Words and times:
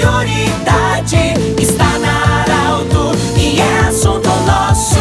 prioridade 0.00 1.34
está 1.60 1.98
na 1.98 2.40
Arauto 2.40 3.12
e 3.36 3.60
é 3.60 3.80
assunto 3.80 4.30
nosso. 4.46 4.98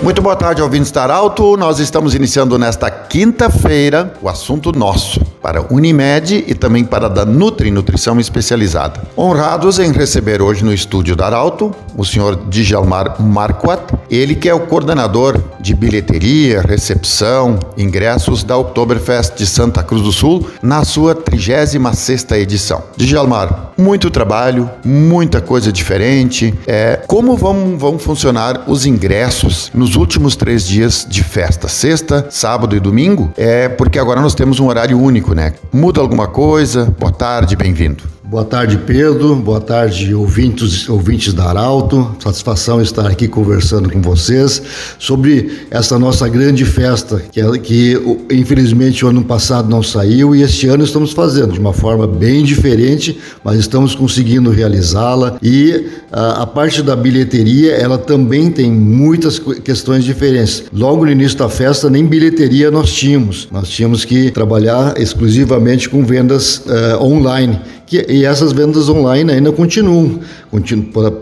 Muito 0.00 0.22
boa 0.22 0.36
tarde, 0.36 0.62
ouvintes 0.62 0.92
da 0.92 1.02
Arauto. 1.02 1.56
Nós 1.56 1.80
estamos 1.80 2.14
iniciando 2.14 2.56
nesta 2.56 2.88
quinta-feira 2.88 4.14
o 4.22 4.28
assunto 4.28 4.70
nosso 4.70 5.20
para 5.46 5.64
Unimed 5.72 6.44
e 6.48 6.56
também 6.56 6.84
para 6.84 7.08
da 7.08 7.24
Nutri 7.24 7.70
Nutrição 7.70 8.18
Especializada. 8.18 9.00
Honrados 9.16 9.78
em 9.78 9.92
receber 9.92 10.42
hoje 10.42 10.64
no 10.64 10.74
estúdio 10.74 11.14
da 11.14 11.26
Arauto 11.26 11.72
o 11.96 12.04
senhor 12.04 12.36
Djalmar 12.48 13.20
Marquat, 13.22 13.94
ele 14.10 14.34
que 14.34 14.48
é 14.48 14.54
o 14.54 14.60
coordenador 14.60 15.40
de 15.58 15.74
bilheteria, 15.74 16.60
recepção, 16.60 17.58
ingressos 17.76 18.44
da 18.44 18.56
Oktoberfest 18.56 19.36
de 19.36 19.46
Santa 19.46 19.82
Cruz 19.82 20.02
do 20.02 20.12
Sul 20.12 20.48
na 20.62 20.84
sua 20.84 21.14
36ª 21.14 22.36
edição. 22.36 22.82
Djalmar, 22.96 23.72
muito 23.76 24.10
trabalho, 24.10 24.70
muita 24.84 25.40
coisa 25.40 25.72
diferente. 25.72 26.54
É, 26.66 27.00
como 27.06 27.36
vão, 27.36 27.78
vão 27.78 27.98
funcionar 27.98 28.64
os 28.66 28.84
ingressos 28.84 29.70
nos 29.74 29.96
últimos 29.96 30.36
três 30.36 30.66
dias 30.66 31.06
de 31.08 31.24
festa? 31.24 31.68
Sexta, 31.68 32.26
sábado 32.30 32.76
e 32.76 32.80
domingo? 32.80 33.32
É 33.36 33.68
porque 33.68 33.98
agora 33.98 34.20
nós 34.20 34.34
temos 34.34 34.60
um 34.60 34.66
horário 34.66 35.00
único, 35.00 35.34
né? 35.36 35.52
Muda 35.70 36.00
alguma 36.00 36.26
coisa? 36.26 36.86
Boa 36.98 37.12
tarde, 37.12 37.54
bem-vindo. 37.54 38.15
Boa 38.28 38.44
tarde, 38.44 38.76
Pedro. 38.78 39.36
Boa 39.36 39.60
tarde, 39.60 40.12
ouvintes, 40.12 40.88
ouvintes 40.88 41.32
da 41.32 41.44
Arauto. 41.44 42.16
Satisfação 42.18 42.82
estar 42.82 43.06
aqui 43.06 43.28
conversando 43.28 43.88
com 43.88 44.02
vocês 44.02 44.60
sobre 44.98 45.60
essa 45.70 45.96
nossa 45.96 46.28
grande 46.28 46.64
festa, 46.64 47.22
que, 47.30 47.58
que 47.60 48.18
infelizmente 48.28 49.04
o 49.04 49.08
ano 49.08 49.22
passado 49.22 49.70
não 49.70 49.80
saiu 49.80 50.34
e 50.34 50.42
este 50.42 50.66
ano 50.66 50.82
estamos 50.82 51.12
fazendo 51.12 51.52
de 51.52 51.60
uma 51.60 51.72
forma 51.72 52.04
bem 52.04 52.42
diferente, 52.42 53.16
mas 53.44 53.60
estamos 53.60 53.94
conseguindo 53.94 54.50
realizá-la. 54.50 55.38
E 55.40 55.86
a, 56.10 56.42
a 56.42 56.46
parte 56.48 56.82
da 56.82 56.96
bilheteria, 56.96 57.74
ela 57.74 57.96
também 57.96 58.50
tem 58.50 58.72
muitas 58.72 59.38
questões 59.38 60.02
diferentes. 60.02 60.64
Logo 60.72 61.04
no 61.04 61.12
início 61.12 61.38
da 61.38 61.48
festa, 61.48 61.88
nem 61.88 62.04
bilheteria 62.04 62.72
nós 62.72 62.92
tínhamos. 62.92 63.46
Nós 63.52 63.68
tínhamos 63.68 64.04
que 64.04 64.32
trabalhar 64.32 65.00
exclusivamente 65.00 65.88
com 65.88 66.04
vendas 66.04 66.56
uh, 66.66 67.00
online 67.00 67.60
que, 67.86 68.04
e 68.08 68.24
essas 68.24 68.52
vendas 68.52 68.88
online 68.88 69.32
ainda 69.32 69.52
continuam. 69.52 70.20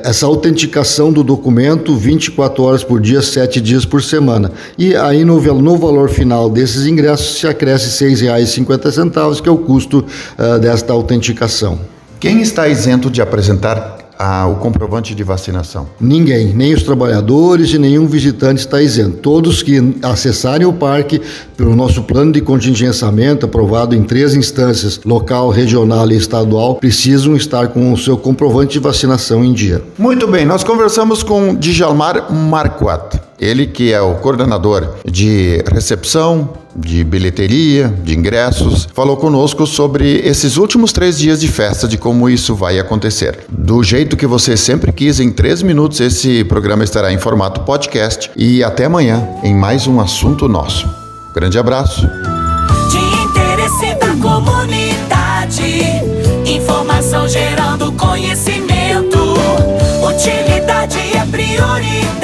essa 0.02 0.26
autenticação 0.26 1.12
do 1.12 1.22
documento 1.22 1.96
24 1.96 2.62
horas 2.62 2.84
por 2.84 3.00
dia, 3.00 3.22
7 3.22 3.60
dias 3.60 3.84
por 3.84 4.02
semana. 4.02 4.50
E 4.76 4.94
aí 4.96 5.24
no, 5.24 5.40
no 5.40 5.76
valor 5.76 6.08
final 6.08 6.50
desses 6.50 6.86
ingressos 6.86 7.38
se 7.38 7.46
acresce 7.46 8.04
R$ 8.04 8.12
6,50, 8.12 9.40
que 9.40 9.48
é 9.48 9.52
o 9.52 9.58
custo 9.58 10.04
uh, 10.38 10.58
desta 10.58 10.92
autenticação. 10.92 11.78
Quem 12.18 12.40
está 12.40 12.66
isento 12.68 13.10
de 13.10 13.20
apresentar 13.20 14.03
a, 14.18 14.46
o 14.46 14.56
comprovante 14.56 15.14
de 15.14 15.22
vacinação? 15.22 15.88
Ninguém, 16.00 16.54
nem 16.54 16.74
os 16.74 16.82
trabalhadores 16.82 17.72
e 17.72 17.78
nenhum 17.78 18.06
visitante 18.06 18.60
está 18.60 18.82
isento. 18.82 19.18
Todos 19.18 19.62
que 19.62 19.96
acessarem 20.02 20.66
o 20.66 20.72
parque 20.72 21.20
pelo 21.56 21.74
nosso 21.74 22.02
plano 22.02 22.32
de 22.32 22.40
contingenciamento, 22.40 23.46
aprovado 23.46 23.94
em 23.94 24.02
três 24.02 24.34
instâncias, 24.34 25.00
local, 25.04 25.50
regional 25.50 26.10
e 26.10 26.16
estadual, 26.16 26.76
precisam 26.76 27.36
estar 27.36 27.68
com 27.68 27.92
o 27.92 27.98
seu 27.98 28.16
comprovante 28.16 28.74
de 28.74 28.78
vacinação 28.78 29.44
em 29.44 29.52
dia. 29.52 29.82
Muito 29.98 30.26
bem, 30.26 30.44
nós 30.44 30.64
conversamos 30.64 31.22
com 31.22 31.54
Djalmar 31.54 32.32
Marquardt. 32.32 33.23
Ele 33.38 33.66
que 33.66 33.92
é 33.92 34.00
o 34.00 34.14
coordenador 34.14 34.94
de 35.04 35.62
recepção, 35.70 36.50
de 36.74 37.04
bilheteria, 37.04 37.92
de 38.02 38.16
ingressos, 38.16 38.88
falou 38.92 39.16
conosco 39.16 39.66
sobre 39.66 40.20
esses 40.24 40.56
últimos 40.56 40.92
três 40.92 41.18
dias 41.18 41.40
de 41.40 41.48
festa, 41.48 41.86
de 41.86 41.96
como 41.96 42.28
isso 42.28 42.54
vai 42.54 42.78
acontecer. 42.78 43.40
Do 43.48 43.82
jeito 43.82 44.16
que 44.16 44.26
você 44.26 44.56
sempre 44.56 44.92
quis, 44.92 45.20
em 45.20 45.30
três 45.30 45.62
minutos, 45.62 46.00
esse 46.00 46.44
programa 46.44 46.84
estará 46.84 47.12
em 47.12 47.18
formato 47.18 47.60
podcast. 47.62 48.30
E 48.36 48.62
até 48.64 48.86
amanhã, 48.86 49.26
em 49.42 49.54
mais 49.54 49.86
um 49.86 50.00
assunto 50.00 50.48
nosso. 50.48 50.88
Grande 51.34 51.58
abraço. 51.58 52.08
De 52.90 52.98
interesse 53.24 53.94
da 53.98 54.14
comunidade, 54.20 55.82
informação 56.46 57.28
gerando 57.28 57.92
conhecimento. 57.92 59.18
Utilidade 60.06 60.98
é 61.16 61.26
prioridade. 61.30 62.23